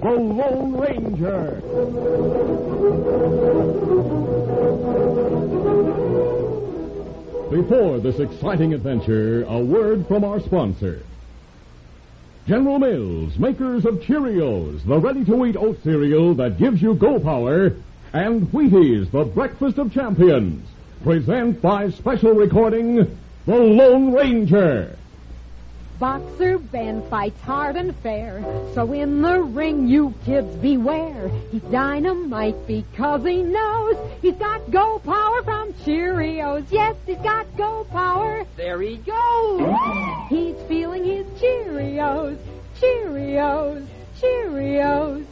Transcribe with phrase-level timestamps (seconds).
[0.00, 1.60] The Lone Ranger.
[7.50, 11.02] Before this exciting adventure, a word from our sponsor.
[12.46, 17.76] General Mills, makers of Cheerios, the ready-to-eat oat cereal that gives you go power,
[18.14, 20.66] and Wheaties, the breakfast of champions,
[21.04, 24.96] present by special recording, The Lone Ranger.
[26.00, 31.30] Boxer Ben fights hard and fair, so in the ring you kids beware.
[31.52, 36.64] He's dynamite because he knows he's got go power from Cheerios.
[36.70, 38.46] Yes, he's got go power.
[38.56, 39.78] There he goes.
[40.30, 42.38] he's feeling his Cheerios,
[42.80, 43.86] Cheerios,
[44.18, 45.26] Cheerios.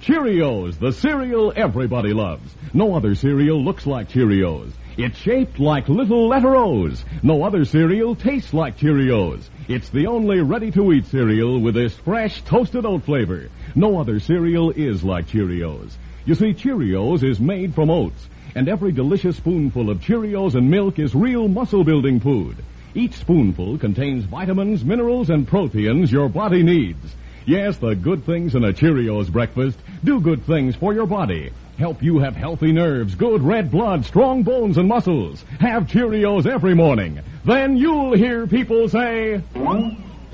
[0.00, 2.50] Cheerios, the cereal everybody loves.
[2.72, 4.72] No other cereal looks like Cheerios.
[4.96, 7.04] It's shaped like little letter O's.
[7.22, 9.48] No other cereal tastes like Cheerios.
[9.68, 13.48] It's the only ready-to-eat cereal with this fresh toasted oat flavor.
[13.76, 15.92] No other cereal is like Cheerios.
[16.24, 20.98] You see, Cheerios is made from oats, and every delicious spoonful of Cheerios and milk
[20.98, 22.56] is real muscle-building food.
[22.94, 27.14] Each spoonful contains vitamins, minerals, and proteins your body needs.
[27.44, 31.50] Yes, the good things in a Cheerios breakfast do good things for your body.
[31.76, 35.42] Help you have healthy nerves, good red blood, strong bones and muscles.
[35.58, 37.18] Have Cheerios every morning.
[37.44, 39.42] Then you'll hear people say,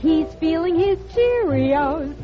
[0.00, 2.14] He's feeling his Cheerios.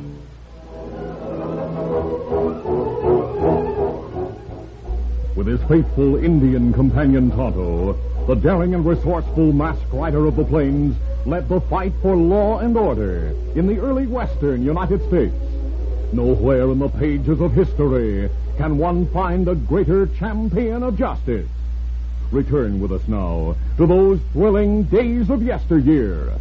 [5.34, 10.96] with his faithful Indian companion Tonto, the daring and resourceful masked rider of the plains
[11.26, 15.34] led the fight for law and order in the early western United States.
[16.12, 21.48] Nowhere in the pages of history can one find a greater champion of justice.
[22.30, 26.32] Return with us now to those thrilling days of yesteryear.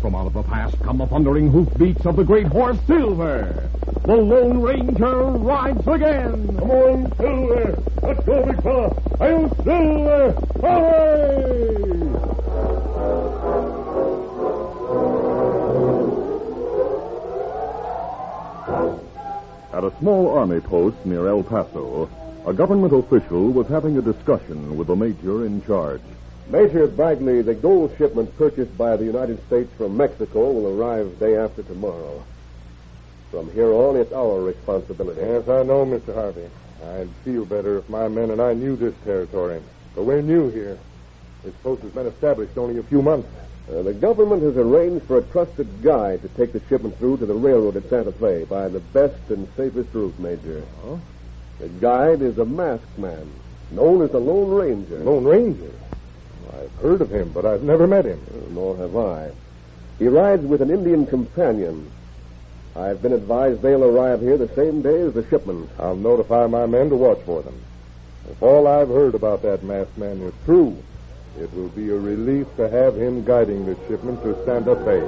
[0.00, 3.70] From out of the past come the thundering hoofbeats of the great horse Silver.
[4.04, 6.58] The Lone Ranger rides again.
[6.58, 7.82] Come on, Silver.
[8.02, 8.94] Let's go, big fella.
[9.20, 10.34] I'll Silver.
[10.62, 11.82] Away!
[19.82, 22.08] At a small army post near El Paso,
[22.46, 26.02] a government official was having a discussion with the major in charge.
[26.48, 31.36] Major Bagley, the gold shipment purchased by the United States from Mexico will arrive day
[31.36, 32.22] after tomorrow.
[33.32, 35.20] From here on, it's our responsibility.
[35.20, 36.14] Yes, I know, Mr.
[36.14, 36.48] Harvey.
[36.84, 39.60] I'd feel better if my men and I knew this territory.
[39.96, 40.78] But we're new here.
[41.42, 43.28] This post has been established only a few months.
[43.72, 47.24] Uh, the government has arranged for a trusted guide to take the shipment through to
[47.24, 50.62] the railroad at Santa Fe by the best and safest route, Major.
[50.84, 51.00] Oh?
[51.58, 53.30] The guide is a masked man,
[53.70, 54.98] known as the Lone Ranger.
[54.98, 55.70] Lone Ranger?
[56.52, 58.20] I've heard of him, but I've never met him.
[58.30, 59.30] Uh, Nor have I.
[59.98, 61.90] He rides with an Indian companion.
[62.76, 65.70] I've been advised they'll arrive here the same day as the shipment.
[65.78, 67.58] I'll notify my men to watch for them.
[68.30, 70.76] If all I've heard about that masked man is true,
[71.38, 75.00] it will be a relief to have him guiding the shipment to Santa Fe.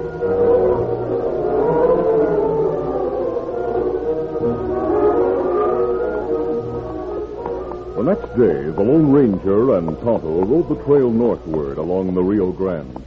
[7.96, 12.52] The next day, the Lone Ranger and Tonto rode the trail northward along the Rio
[12.52, 13.02] Grande.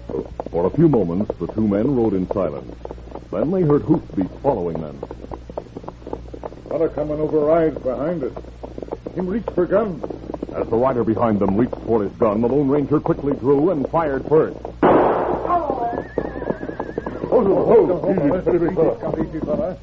[0.50, 2.73] For a few moments, the two men rode in silence.
[3.31, 5.00] Then they heard hoofbeats following them.
[6.69, 8.33] Fella coming over rides behind us.
[9.13, 10.16] Him reach for gun.
[10.57, 13.88] As the rider behind them reached for his gun, the Lone Ranger quickly drew and
[13.90, 14.57] fired first.
[17.29, 19.13] Hold on, Easy, big fella.
[19.22, 19.78] Easy, fella.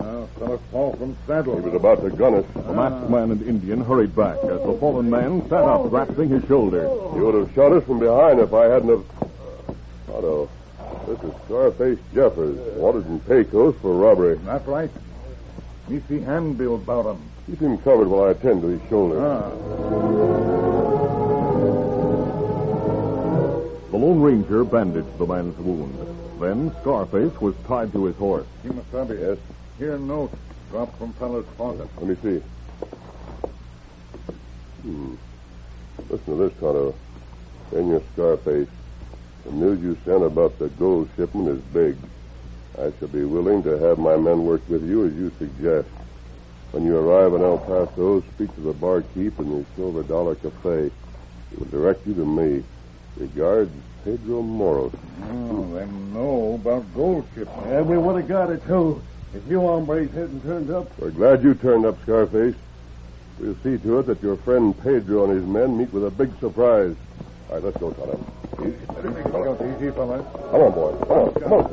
[0.00, 1.56] Now, fella fall from saddle.
[1.56, 2.46] He was about to gun us.
[2.54, 6.46] The masked man and Indian hurried back as the fallen man sat up, grasping his
[6.46, 6.84] shoulder.
[7.14, 9.04] You would have shot us from behind if I hadn't have...
[10.14, 10.48] Otto,
[11.06, 14.38] this is Scarface Jeffers, wanted in Pecos for robbery.
[14.46, 14.90] That's right.
[15.90, 17.20] Me see handbill about him.
[17.46, 19.20] Keep him covered while I attend to his shoulder.
[19.20, 19.50] Ah.
[23.90, 25.98] The Lone Ranger bandaged the man's wound.
[26.38, 28.46] Then Scarface was tied to his horse.
[28.62, 29.18] Kimasabi.
[29.18, 29.38] Yes?
[29.78, 30.30] Here note.
[30.70, 31.88] Dropped from fella's pocket.
[31.96, 32.40] Let me see.
[34.82, 35.14] Hmm.
[36.08, 36.94] Listen to this, Tonto.
[37.70, 38.68] Senor Scarface.
[39.44, 41.96] The news you sent about the gold shipment is big.
[42.78, 45.88] I shall be willing to have my men work with you as you suggest.
[46.72, 50.90] When you arrive in El Paso, speak to the barkeep in the Silver Dollar Cafe.
[51.50, 52.62] He will direct you to me.
[53.16, 53.72] Regards,
[54.04, 54.92] Pedro Moros.
[55.24, 57.66] Oh, them know about gold shipment.
[57.66, 59.02] Yeah, we would have got it, too.
[59.34, 60.96] If you hombres hadn't turned up.
[60.98, 62.54] We're glad you turned up, Scarface.
[63.38, 66.38] We'll see to it that your friend Pedro and his men meet with a big
[66.40, 66.94] surprise.
[67.50, 68.16] All right, let's go, Tonto.
[68.62, 68.76] Easy.
[69.76, 70.24] Easy, fellas.
[70.52, 70.72] Come on.
[71.00, 71.64] Come on, come on.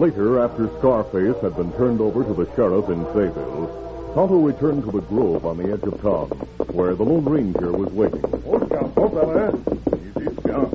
[0.00, 4.90] Later, after Scarface had been turned over to the sheriff in Sayville, Tonto returned to
[4.90, 6.30] the grove on the edge of town,
[6.72, 8.24] where the Lone Ranger was waiting.
[8.46, 9.52] Oh, Scout, oh, fella.
[9.98, 10.72] Easy, Scout.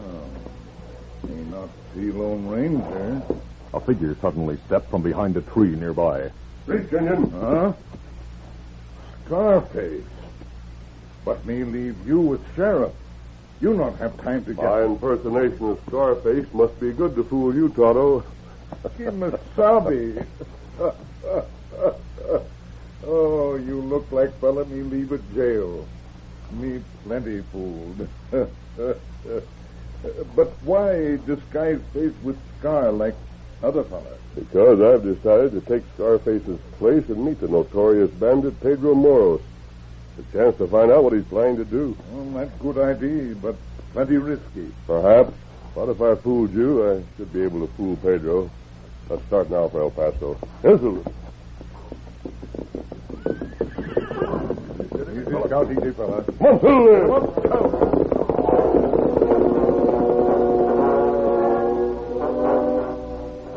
[0.00, 0.24] Oh,
[1.28, 3.22] may not see Lone Ranger.
[3.74, 6.30] A figure suddenly stepped from behind a tree nearby.
[6.66, 7.30] Reach, Indian.
[7.30, 7.72] Huh?
[9.24, 10.04] Scarface.
[11.24, 12.92] But me leave you with Sheriff.
[13.60, 14.64] You not have time to get...
[14.64, 18.24] My impersonation of Scarface must be good to fool you, Tonto.
[18.98, 20.26] Kimasabi.
[23.06, 25.86] oh, you look like fella me leave at jail.
[26.52, 28.08] Me plenty fooled.
[30.36, 33.14] but why disguise face with scar like
[33.62, 34.18] other fellas?
[34.34, 39.40] Because I've decided to take Scarface's place and meet the notorious bandit Pedro Moros.
[40.18, 41.96] A chance to find out what he's planning to do.
[42.10, 43.56] Well, that's a good idea, but
[43.92, 44.72] plenty risky.
[44.86, 45.32] Perhaps.
[45.74, 48.50] But if I fooled you, I should be able to fool Pedro.
[49.08, 50.36] Let's start now for El Paso.
[50.64, 51.02] Easy,
[55.52, 56.24] Scout, easy, fella.
[56.38, 57.91] Come on,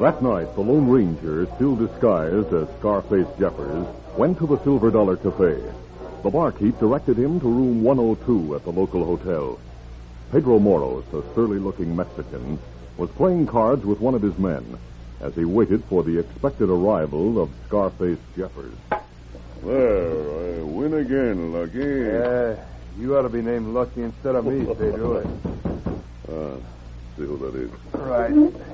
[0.05, 5.17] That night, the Lone Ranger, still disguised as Scarface Jeffers, went to the Silver Dollar
[5.17, 5.59] Cafe.
[6.21, 9.59] The barkeep directed him to room 102 at the local hotel.
[10.31, 12.59] Pedro Moros, a surly-looking Mexican,
[12.97, 14.77] was playing cards with one of his men
[15.21, 18.75] as he waited for the expected arrival of Scarface Jeffers.
[19.63, 21.79] Well, I win again, Lucky.
[21.79, 22.63] Yeah,
[22.99, 25.25] you ought to be named Lucky instead of me, Pedro.
[26.27, 26.57] Ah,
[27.17, 27.71] see who that is.
[27.93, 28.65] right.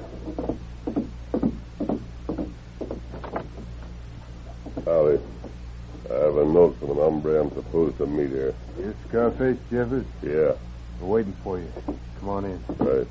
[4.86, 5.20] Howdy.
[6.10, 8.54] I have a note from an hombre I'm supposed to meet here.
[8.80, 10.06] You Scarface Jeffers?
[10.22, 10.54] Yeah,
[11.00, 11.72] We're waiting for you.
[12.20, 12.64] Come on in.
[12.80, 13.08] right.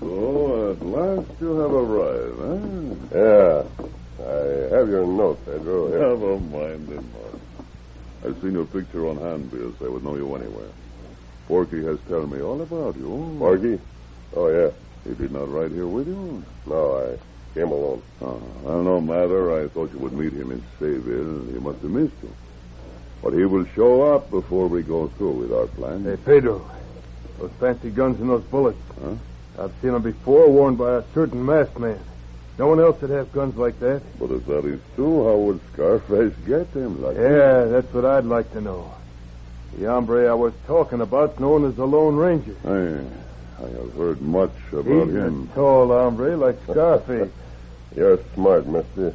[0.00, 3.18] So, at last you have arrived, huh?
[3.18, 3.64] Yeah.
[4.26, 5.88] I have your note, Pedro.
[5.88, 5.98] Here.
[6.08, 7.40] Never mind it, Mark.
[8.24, 9.74] I've seen your picture on handbills.
[9.82, 10.70] I would know you anywhere.
[11.46, 13.36] Porky has told me all about you.
[13.38, 13.78] Porky?
[14.34, 14.70] Oh, yeah.
[15.06, 16.42] He did not ride here with you?
[16.66, 17.18] No, I
[17.54, 18.02] came alone.
[18.20, 19.62] Ah, oh, well, no matter.
[19.64, 21.52] I thought you would meet him in Sayville.
[21.52, 22.30] He must have missed you.
[23.22, 26.04] But he will show up before we go through with our plan.
[26.04, 26.68] Hey, Pedro.
[27.38, 28.78] Those fancy guns and those bullets.
[29.02, 29.14] Huh?
[29.58, 31.98] I've seen them before, worn by a certain masked man.
[32.58, 34.02] No one else would have guns like that.
[34.18, 37.02] But if that is true, how would Scarface get them?
[37.02, 38.92] Like Yeah, that's what I'd like to know.
[39.78, 42.54] The hombre I was talking about, known as the Lone Ranger.
[42.64, 45.48] I, I have heard much about He's him.
[45.50, 47.30] a tall hombre like Scarface.
[47.94, 49.14] You're smart, mister.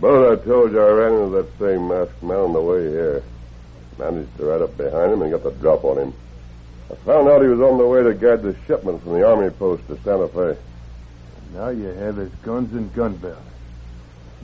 [0.00, 3.22] But I told you I ran into that same masked man on the way here.
[3.98, 6.14] Managed to ride up behind him and got the drop on him.
[6.90, 9.50] I found out he was on the way to guard the shipment from the army
[9.50, 10.56] post to Santa Fe.
[11.54, 13.38] now you have his guns and gun belt.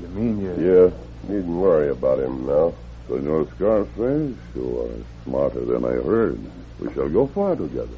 [0.00, 0.50] You mean you...
[0.58, 2.72] Yeah, needn't worry about him now.
[3.06, 6.40] Senor Scarface, you are smarter than I heard.
[6.80, 7.96] We shall go far together.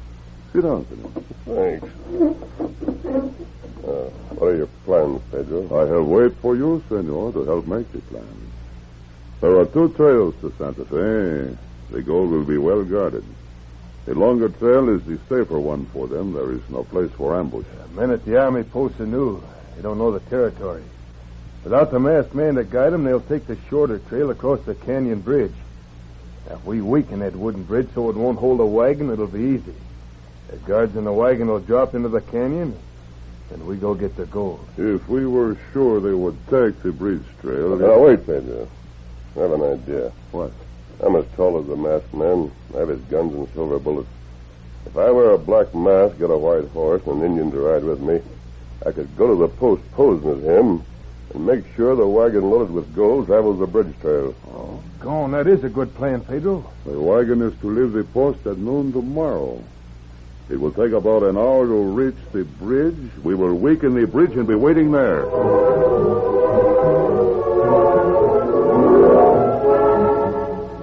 [0.55, 1.11] Sit down, senor.
[1.43, 1.85] Thanks.
[3.83, 4.09] Uh,
[4.39, 5.83] what are your plans, Pedro?
[5.83, 8.53] I have waited for you, senor, to help make the plans.
[9.41, 11.57] There are two trails to Santa Fe.
[11.91, 13.25] The gold will be well guarded.
[14.05, 16.31] The longer trail is the safer one for them.
[16.31, 17.65] There is no place for ambush.
[17.89, 19.43] The men at the army post are new.
[19.75, 20.83] They don't know the territory.
[21.65, 25.19] Without the masked man to guide them, they'll take the shorter trail across the canyon
[25.19, 25.51] bridge.
[26.47, 29.41] Now, if we weaken that wooden bridge so it won't hold a wagon, it'll be
[29.41, 29.73] easy.
[30.49, 32.77] The guards in the wagon will drop into the canyon,
[33.51, 34.65] and we go get the gold.
[34.77, 37.75] If we were sure they would take the bridge trail.
[37.75, 38.67] Now, wait, Pedro.
[39.35, 40.11] I have an idea.
[40.31, 40.51] What?
[41.01, 42.51] I'm as tall as the masked man.
[42.73, 44.07] I have his guns and silver bullets.
[44.85, 47.83] If I wear a black mask, get a white horse, and an Indian to ride
[47.83, 48.21] with me,
[48.85, 50.83] I could go to the post posing as him
[51.33, 54.33] and make sure the wagon loaded with gold travels the bridge trail.
[54.47, 55.31] Oh, go on.
[55.31, 56.71] That is a good plan, Pedro.
[56.85, 59.61] The wagon is to leave the post at noon tomorrow.
[60.47, 63.11] It will take about an hour to reach the bridge.
[63.23, 65.23] We will weaken the bridge and be waiting there.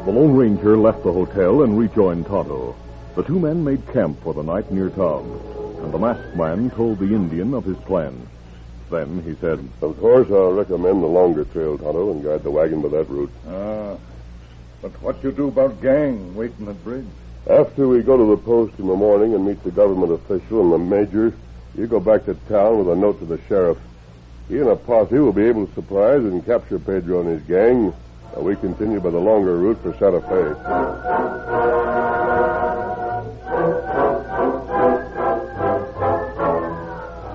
[0.04, 2.74] The Lone Ranger left the hotel and rejoined Tonto.
[3.14, 5.40] The two men made camp for the night near town,
[5.82, 8.26] and the masked man told the Indian of his plan.
[8.90, 12.82] Then he said, Of course, I'll recommend the longer trail, Tonto, and guide the wagon
[12.82, 13.30] by that route.
[13.48, 13.96] Ah.
[14.82, 17.06] But what you do about gang waiting at bridge?
[17.50, 20.72] After we go to the post in the morning and meet the government official and
[20.72, 21.34] the major,
[21.74, 23.78] you go back to town with a note to the sheriff.
[24.48, 27.92] He and a posse will be able to surprise and capture Pedro and his gang.
[28.32, 30.54] While we continue by the longer route for Santa Fe.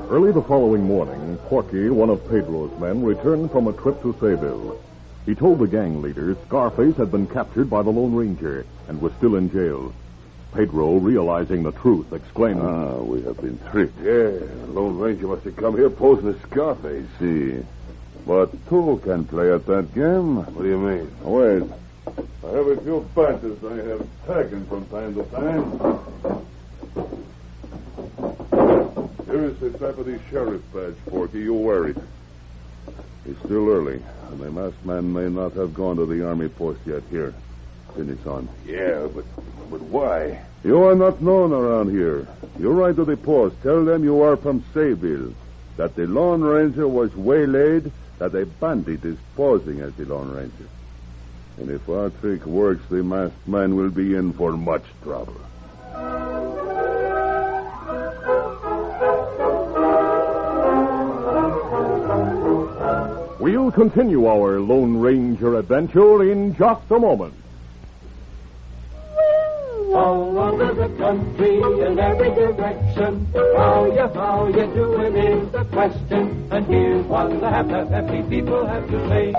[0.09, 4.77] Early the following morning, Porky, one of Pedro's men, returned from a trip to Sayville.
[5.27, 9.11] He told the gang leader Scarface had been captured by the Lone Ranger and was
[9.17, 9.93] still in jail.
[10.53, 13.99] Pedro, realizing the truth, exclaimed, Ah, we have been tricked.
[13.99, 17.05] Yeah, the Lone Ranger must have come here posing as Scarface.
[17.19, 17.61] See.
[18.25, 20.37] But two can play at that game.
[20.37, 21.11] What do you mean?
[21.21, 21.63] Wait.
[22.07, 25.79] I have a few bandits I have taken from time to time.
[29.25, 31.41] Here is the deputy sheriff badge, Porky.
[31.41, 31.97] You wear it.
[33.27, 36.79] It's still early, and the masked man may not have gone to the army post
[36.85, 37.03] yet.
[37.09, 37.33] Here,
[37.93, 38.47] pin it on.
[38.65, 39.25] Yeah, but
[39.69, 40.41] but why?
[40.63, 42.27] You are not known around here.
[42.57, 43.61] You ride to the post.
[43.61, 45.33] Tell them you are from Sayville.
[45.75, 47.91] That the Lone Ranger was waylaid.
[48.19, 50.69] That a bandit is posing as the Lone Ranger.
[51.57, 55.35] And if our trick works, the masked man will be in for much trouble.
[63.39, 67.33] We'll continue our Lone Ranger adventure in just a moment.
[69.97, 73.27] all over the country in every direction.
[73.33, 76.47] How you, how you doing is the question.
[76.51, 79.29] And here's one the half, happy people have to say.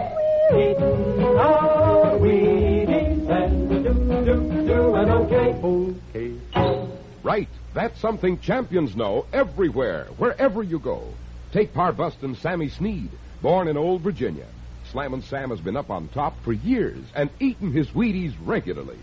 [0.50, 5.48] Eating our Wheaties and do, do, doing okay.
[5.62, 6.88] Okay.
[7.22, 7.48] Right.
[7.74, 11.04] That's something champions know everywhere, wherever you go.
[11.52, 13.10] Take Parbustin Sammy Snead,
[13.42, 14.46] born in Old Virginia.
[14.90, 18.98] Slammin' Sam has been up on top for years and eaten his Wheaties regularly.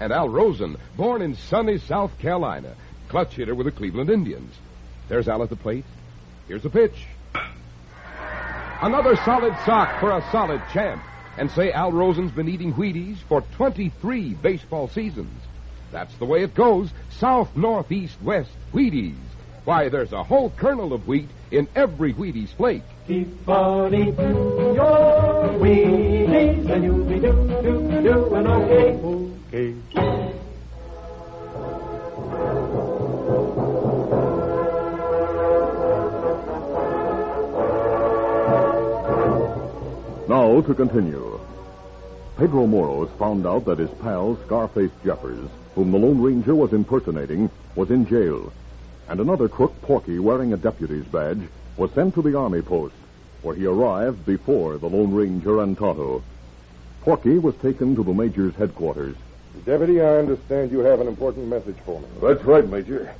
[0.00, 2.74] And Al Rosen, born in sunny South Carolina,
[3.08, 4.54] clutch hitter with the Cleveland Indians.
[5.08, 5.84] There's Al at the plate.
[6.46, 7.06] Here's a pitch.
[8.80, 11.02] Another solid sock for a solid champ.
[11.36, 15.40] And say Al Rosen's been eating Wheaties for 23 baseball seasons.
[15.90, 16.90] That's the way it goes.
[17.10, 19.14] South, north, east, west, Wheaties.
[19.68, 22.84] Why, there's a whole kernel of wheat in every Wheaties flake.
[23.06, 28.94] Keep on eating your Wheaties and you'll be do, do, doing okay.
[29.52, 29.74] Okay.
[40.30, 41.38] Now to continue.
[42.38, 47.50] Pedro Moros found out that his pal, Scarface Jeffers, whom the Lone Ranger was impersonating,
[47.76, 48.50] was in jail.
[49.08, 51.40] And another crook, Porky, wearing a deputy's badge,
[51.76, 52.94] was sent to the army post,
[53.42, 56.22] where he arrived before the Lone Ranger and Tonto.
[57.02, 59.16] Porky was taken to the major's headquarters.
[59.64, 62.06] Deputy, I understand you have an important message for me.
[62.20, 63.14] That's right, Major.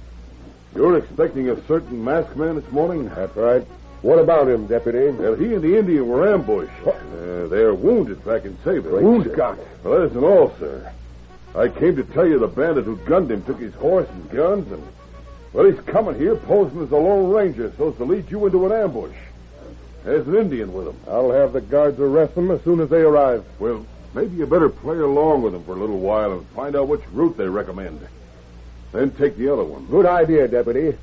[0.75, 3.09] You're expecting a certain masked man this morning?
[3.09, 3.62] That's right.
[4.02, 5.09] What about him, Deputy?
[5.11, 6.71] Well, he and the Indian were ambushed.
[6.87, 9.02] Uh, they're wounded back in Sayville.
[9.02, 9.37] Wounded?
[9.37, 10.92] Well, that isn't all, sir.
[11.54, 14.71] I came to tell you the bandit who gunned him took his horse and guns,
[14.71, 14.83] and,
[15.52, 18.67] well, he's coming here posing as a Lone Ranger so as to lead you into
[18.67, 19.17] an ambush.
[20.05, 20.97] There's an Indian with him.
[21.09, 23.45] I'll have the guards arrest them as soon as they arrive.
[23.59, 26.88] Well, maybe you better play along with them for a little while and find out
[26.88, 28.00] which route they recommend.
[28.93, 29.85] Then take the other one.
[29.87, 30.97] Good idea, Deputy.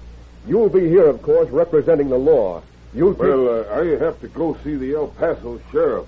[0.47, 2.63] You'll be here, of course, representing the law.
[2.93, 3.21] You'll take...
[3.21, 6.07] Well, uh, I have to go see the El Paso sheriff.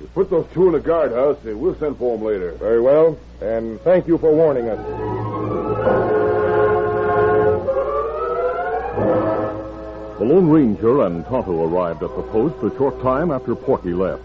[0.00, 2.52] You put those two in the guardhouse, and we'll send for them later.
[2.52, 3.18] Very well.
[3.40, 5.25] And thank you for warning us.
[10.18, 14.22] The Lone Ranger and Tonto arrived at the post a short time after Porky left.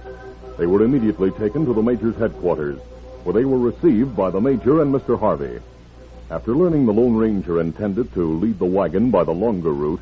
[0.57, 2.79] They were immediately taken to the Major's headquarters,
[3.25, 5.19] where they were received by the Major and Mr.
[5.19, 5.59] Harvey.
[6.29, 9.99] After learning the Lone Ranger intended to lead the wagon by the longer route,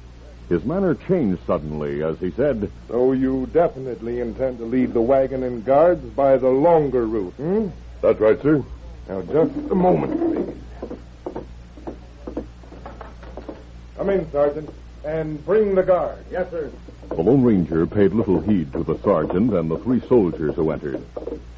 [0.48, 5.42] his manner changed suddenly as he said, So you definitely intend to lead the wagon
[5.42, 7.70] and guards by the longer route, hmm?
[8.02, 8.64] That's right, sir.
[9.08, 11.34] Now, just a moment, please.
[13.98, 14.70] Come in, Sergeant,
[15.04, 16.18] and bring the guard.
[16.32, 16.72] Yes, sir.
[17.10, 21.04] The Lone Ranger paid little heed to the sergeant and the three soldiers who entered.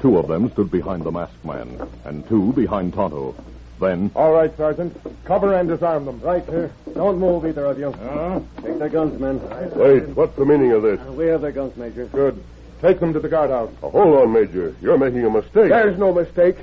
[0.00, 3.34] Two of them stood behind the masked man, and two behind Tonto.
[3.80, 4.96] Then, All right, Sergeant.
[5.24, 6.20] Cover and disarm them.
[6.20, 6.70] Right, sir.
[6.94, 7.88] Don't move, either of you.
[7.88, 9.40] Uh, take their guns, men.
[9.76, 11.00] Wait, what's the meaning of this?
[11.08, 12.06] We have their guns, Major.
[12.06, 12.42] Good.
[12.80, 13.70] Take them to the guardhouse.
[13.82, 14.74] Oh, hold on, Major.
[14.80, 15.70] You're making a mistake.
[15.70, 16.56] There's no mistake.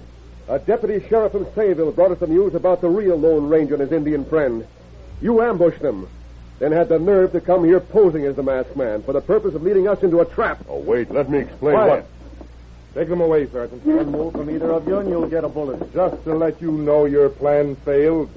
[0.48, 3.82] A deputy sheriff from Sayville brought us the news about the real Lone Ranger and
[3.82, 4.66] his Indian friend.
[5.22, 6.08] You ambushed them,
[6.60, 9.56] then had the nerve to come here posing as the masked man for the purpose
[9.56, 10.60] of leading us into a trap.
[10.70, 11.90] Oh, wait, let me explain Quiet.
[11.90, 12.06] what.
[12.96, 13.86] Take them away, Sergeant.
[13.86, 15.94] One move from either of you and you'll get a bullet.
[15.94, 18.30] Just to let you know your plan failed,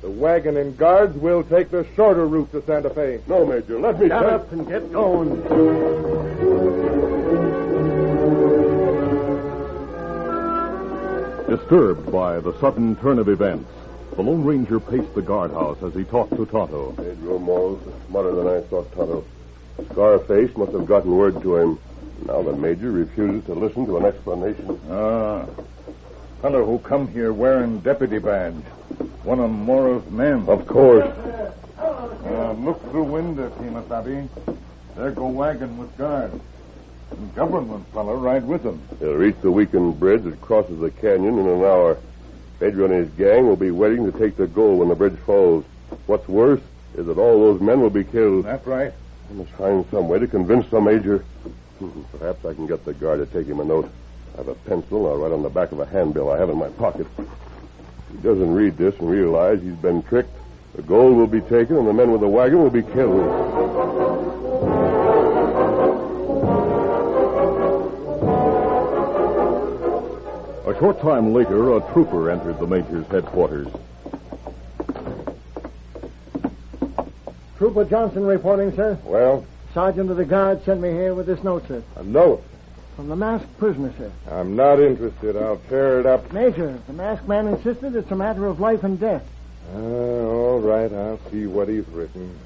[0.00, 3.20] the wagon and guards will take the shorter route to Santa Fe.
[3.26, 5.42] No, Major, let me Shut tell- up and get going.
[11.48, 13.70] Disturbed by the sudden turn of events,
[14.18, 16.90] the Lone Ranger paced the guardhouse as he talked to Tonto.
[16.96, 19.24] Pedro Moros is smarter than I thought, Tonto.
[19.92, 21.78] Scarface must have gotten word to him.
[22.26, 24.80] Now the Major refuses to listen to an explanation.
[24.90, 25.46] Ah.
[26.42, 28.54] Fellow who come here wearing deputy badge.
[29.22, 30.48] One of Moro's men.
[30.48, 31.06] Of course.
[31.78, 34.28] Uh, look through window, Kimasabi.
[34.96, 36.32] There go wagon with guard.
[37.12, 38.82] And government fellow right with them.
[38.98, 41.98] They'll reach the weakened bridge that crosses the canyon in an hour.
[42.60, 45.64] Pedro and his gang will be waiting to take the gold when the bridge falls.
[46.06, 46.60] What's worse
[46.96, 48.44] is that all those men will be killed.
[48.46, 48.92] That's right.
[49.30, 51.18] I must find some way to convince the Major.
[51.78, 53.88] Hmm, Perhaps I can get the guard to take him a note.
[54.34, 55.06] I have a pencil.
[55.06, 57.06] I'll write on the back of a handbill I have in my pocket.
[57.18, 57.26] If
[58.12, 60.30] he doesn't read this and realize he's been tricked,
[60.74, 63.97] the gold will be taken and the men with the wagon will be killed.
[70.68, 73.68] A short time later, a trooper entered the Major's headquarters.
[77.56, 78.98] Trooper Johnson reporting, sir.
[79.02, 81.82] Well, Sergeant of the Guard sent me here with this note, sir.
[81.96, 82.44] a note.
[82.96, 84.12] From the masked prisoner, sir.
[84.30, 85.38] I'm not interested.
[85.38, 86.30] I'll tear it up.
[86.34, 89.22] Major, the masked man insisted it's a matter of life and death.
[89.74, 92.38] Ah, all right, I'll see what he's written.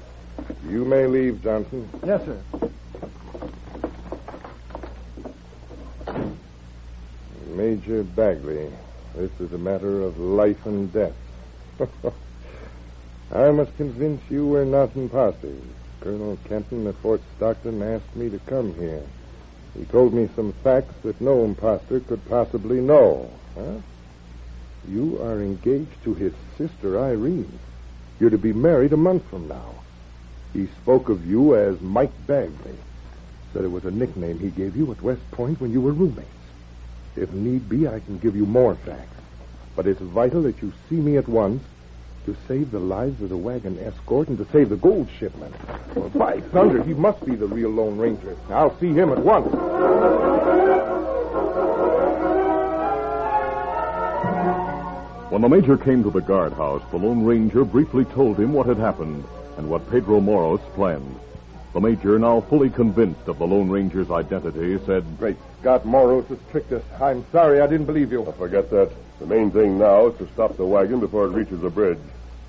[0.69, 1.89] You may leave, Johnson.
[2.05, 2.69] Yes, sir.
[7.63, 8.69] Major Bagley,
[9.15, 11.15] this is a matter of life and death.
[13.31, 15.63] I must convince you we're not imposters.
[16.01, 19.01] Colonel Kenton of Fort Stockton asked me to come here.
[19.77, 23.31] He told me some facts that no impostor could possibly know.
[23.55, 23.77] Huh?
[24.85, 27.59] You are engaged to his sister, Irene.
[28.19, 29.75] You're to be married a month from now.
[30.51, 32.75] He spoke of you as Mike Bagley.
[33.53, 36.42] Said it was a nickname he gave you at West Point when you were roommates.
[37.15, 39.09] If need be, I can give you more facts.
[39.75, 41.63] But it's vital that you see me at once
[42.25, 45.53] to save the lives of the wagon escort and to save the gold shipment.
[45.95, 48.37] Well, by thunder, he must be the real Lone Ranger.
[48.49, 49.53] I'll see him at once.
[55.31, 58.77] When the Major came to the guardhouse, the Lone Ranger briefly told him what had
[58.77, 59.23] happened
[59.57, 61.19] and what Pedro Moros planned.
[61.73, 66.37] The Major, now fully convinced of the Lone Ranger's identity, said, Great Scott, Moros has
[66.51, 66.83] tricked us.
[66.99, 68.25] I'm sorry I didn't believe you.
[68.37, 68.91] Forget that.
[69.19, 71.99] The main thing now is to stop the wagon before it reaches the bridge.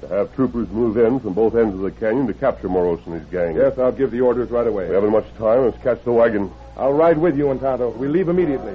[0.00, 3.14] To have troopers move in from both ends of the canyon to capture Moros and
[3.14, 3.55] his gang.
[3.55, 4.88] Yes, I'll give the orders right away.
[4.88, 5.64] We haven't much time.
[5.64, 6.50] Let's catch the wagon.
[6.77, 7.90] I'll ride with you, and Tonto.
[7.90, 8.74] We leave immediately.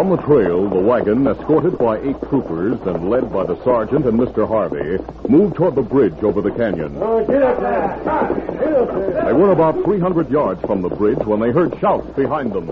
[0.00, 4.18] On the trail, the wagon, escorted by eight troopers and led by the sergeant and
[4.18, 4.48] Mr.
[4.48, 4.96] Harvey,
[5.28, 6.96] moved toward the bridge over the canyon.
[7.02, 8.00] Oh, get up there.
[8.58, 9.24] Get up there.
[9.26, 12.68] They were about 300 yards from the bridge when they heard shouts behind them.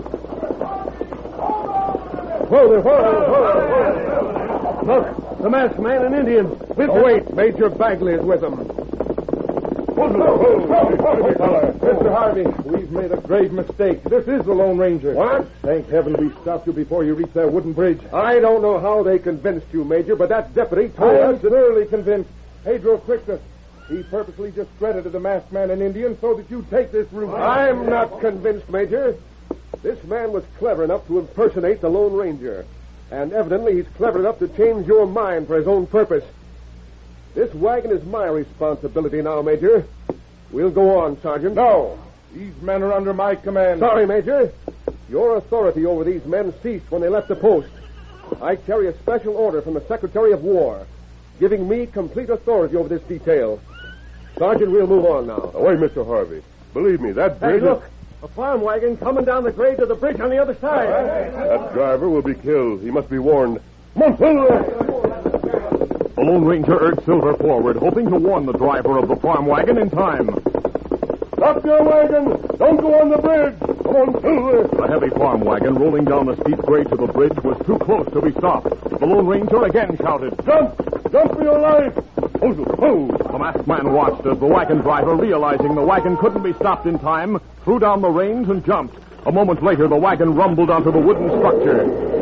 [2.47, 4.95] Whoa there, whoa, whoa, whoa.
[4.95, 6.47] Look, the masked man and Indian.
[6.79, 7.31] Oh, wait.
[7.35, 8.65] Major Bagley is with them.
[12.29, 14.03] Harvey, we've made a grave mistake.
[14.03, 15.13] This is the Lone Ranger.
[15.13, 15.49] What?
[15.63, 17.99] Thank heaven we stopped you before you reached that wooden bridge.
[18.13, 21.49] I don't know how they convinced you, Major, but that deputy told I us am
[21.49, 22.29] thoroughly convinced.
[22.63, 23.39] Pedro us.
[23.87, 27.33] He purposely discredited the masked man and Indian so that you'd take this route.
[27.33, 29.17] I'm not convinced, Major.
[29.81, 32.63] This man was clever enough to impersonate the Lone Ranger.
[33.09, 36.25] And evidently he's clever enough to change your mind for his own purpose.
[37.33, 39.83] This wagon is my responsibility now, Major.
[40.51, 41.55] We'll go on, Sergeant.
[41.55, 41.97] No.
[42.33, 43.79] These men are under my command.
[43.79, 44.51] Sorry, Major.
[45.09, 47.69] Your authority over these men ceased when they left the post.
[48.41, 50.85] I carry a special order from the Secretary of War,
[51.39, 53.59] giving me complete authority over this detail.
[54.37, 55.51] Sergeant, we'll move on now.
[55.53, 56.05] Now, wait, Mr.
[56.05, 56.43] Harvey.
[56.73, 57.53] Believe me, that bridge.
[57.53, 57.63] Hey, bridge.
[57.63, 57.83] look.
[58.21, 60.87] A farm wagon coming down the grade to the bridge on the other side.
[60.89, 62.81] That driver will be killed.
[62.81, 63.61] He must be warned.
[63.95, 64.89] Monsilver!
[66.15, 69.77] The Lone Ranger urged Silver forward, hoping to warn the driver of the farm wagon
[69.77, 70.29] in time.
[71.39, 72.25] Stop your wagon!
[72.57, 73.57] Don't go on the bridge!
[73.59, 74.67] Come on, Silver!
[74.75, 78.05] The heavy farm wagon rolling down the steep grade to the bridge was too close
[78.11, 78.67] to be stopped.
[78.99, 80.35] The Lone Ranger again shouted.
[80.45, 80.75] Jump!
[81.13, 81.95] Jump for your life!
[82.41, 86.99] The masked man watched as the wagon driver, realizing the wagon couldn't be stopped in
[86.99, 88.97] time, threw down the reins and jumped.
[89.25, 92.18] A moment later, the wagon rumbled onto the wooden structure.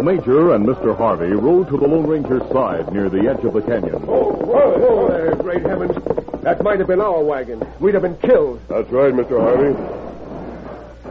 [0.00, 0.96] The Major and Mr.
[0.96, 4.02] Harvey rode to the Lone Ranger's side near the edge of the canyon.
[4.08, 5.94] Oh, whoa, whoa there, great heavens.
[6.40, 7.62] That might have been our wagon.
[7.80, 8.62] We'd have been killed.
[8.66, 9.38] That's right, Mr.
[9.38, 9.76] Harvey.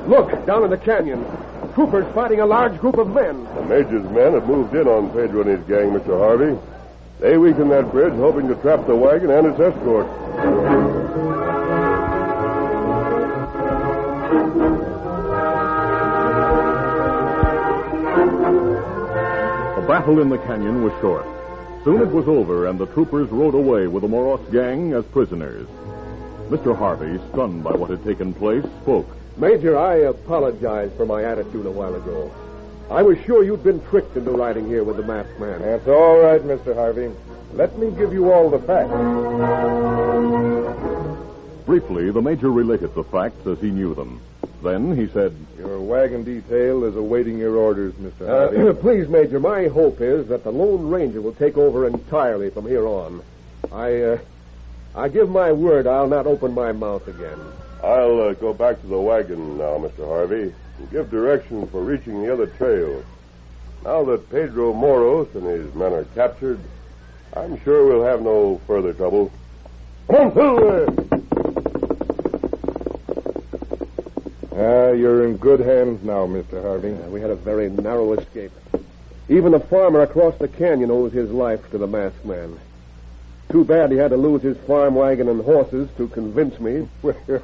[0.10, 1.24] Look, down in the canyon.
[1.76, 3.44] Troopers fighting a large group of men.
[3.54, 6.18] The Major's men have moved in on Pedro and his gang, Mr.
[6.18, 6.58] Harvey.
[7.20, 10.08] They weakened that bridge, hoping to trap the wagon and its escort.
[20.00, 21.26] Battle in the canyon was short.
[21.84, 25.68] Soon it was over, and the troopers rode away with the Moros gang as prisoners.
[26.48, 26.74] Mr.
[26.74, 29.06] Harvey, stunned by what had taken place, spoke.
[29.36, 32.32] Major, I apologize for my attitude a while ago.
[32.90, 35.60] I was sure you'd been tricked into riding here with the masked man.
[35.60, 36.74] That's all right, Mr.
[36.74, 37.12] Harvey.
[37.52, 38.94] Let me give you all the facts.
[41.66, 44.22] Briefly, the Major related the facts as he knew them.
[44.62, 48.22] Then he said, Your wagon detail is awaiting your orders, Mr.
[48.22, 48.80] Uh, Harvey.
[48.82, 52.86] please, Major, my hope is that the Lone Ranger will take over entirely from here
[52.86, 53.22] on.
[53.72, 54.18] I, uh,
[54.96, 57.40] I give my word I'll not open my mouth again.
[57.84, 60.06] I'll uh, go back to the wagon now, Mr.
[60.06, 63.04] Harvey, and give directions for reaching the other trail.
[63.86, 66.60] Now that Pedro Moros and his men are captured,
[67.34, 69.32] I'm sure we'll have no further trouble.
[70.12, 71.09] Come on,
[74.62, 76.62] Ah, you're in good hands now, Mr.
[76.62, 76.92] Harvey.
[76.92, 78.52] Uh, we had a very narrow escape.
[79.30, 82.60] Even the farmer across the canyon owes his life to the masked man.
[83.50, 86.90] Too bad he had to lose his farm wagon and horses to convince me.
[87.02, 87.42] Well,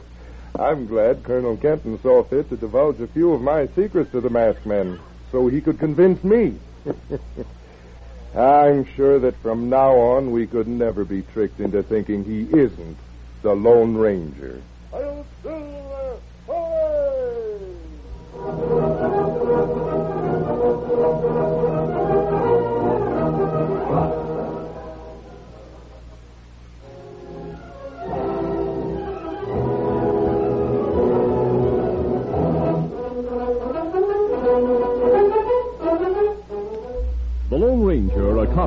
[0.59, 4.29] I'm glad Colonel Kenton saw fit to divulge a few of my secrets to the
[4.29, 4.99] masked men
[5.31, 6.57] so he could convince me.
[8.35, 12.97] I'm sure that from now on we could never be tricked into thinking he isn't
[13.41, 14.61] the Lone Ranger.
[14.91, 15.25] The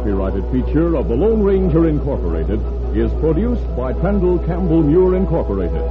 [0.09, 2.59] copyrighted feature of the Lone Ranger Incorporated,
[2.97, 5.83] is produced by Trendle Campbell Muir Incorporated.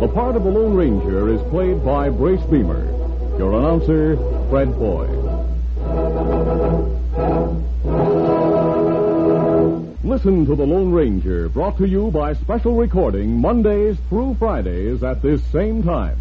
[0.00, 2.88] The part of the Lone Ranger is played by Brace Beemer.
[3.38, 4.16] Your announcer,
[4.48, 5.08] Fred Foy.
[10.04, 15.20] Listen to The Lone Ranger, brought to you by special recording Mondays through Fridays at
[15.20, 16.16] this same time.